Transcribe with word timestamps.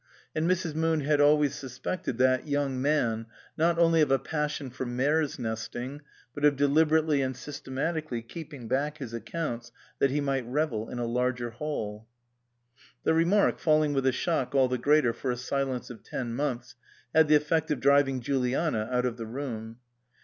And 0.33 0.49
Mrs. 0.49 0.73
Moon 0.73 1.01
had 1.01 1.21
always 1.21 1.53
sus 1.53 1.77
pected 1.77 2.17
that 2.17 2.47
young 2.47 2.81
man, 2.81 3.27
not 3.55 3.77
only 3.77 4.01
of 4.01 4.09
a 4.09 4.17
passion 4.17 4.71
for 4.71 4.83
mare's 4.83 5.37
nesting, 5.37 6.01
but 6.33 6.43
of 6.43 6.55
deliberately 6.55 7.21
and 7.21 7.35
sys 7.35 7.61
tematically 7.63 8.27
keeping 8.27 8.67
back 8.67 8.97
his 8.97 9.13
accounts 9.13 9.71
that 9.99 10.09
he 10.09 10.19
might 10.19 10.47
revel 10.47 10.89
in 10.89 10.97
a 10.97 11.05
larger 11.05 11.51
haul. 11.51 12.07
The 13.03 13.13
remark, 13.13 13.59
falling 13.59 13.93
with 13.93 14.07
a 14.07 14.11
shock 14.11 14.55
all 14.55 14.67
the 14.67 14.79
greater 14.79 15.13
for 15.13 15.29
a 15.29 15.37
silence 15.37 15.91
of 15.91 16.01
ten 16.01 16.33
months, 16.33 16.73
had 17.13 17.27
the 17.27 17.35
effect 17.35 17.69
of 17.69 17.79
driving 17.79 18.21
Juliana 18.21 18.89
out 18.91 19.05
of 19.05 19.17
the 19.17 19.27
room. 19.27 19.77